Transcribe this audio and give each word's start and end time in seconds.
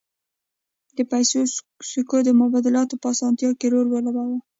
د 0.97 0.97
پیسو 1.11 1.39
سکو 1.89 2.17
د 2.27 2.29
مبادلاتو 2.41 2.95
په 3.01 3.07
اسانتیا 3.13 3.49
کې 3.59 3.67
رول 3.73 3.87
ولوباوه 3.89 4.37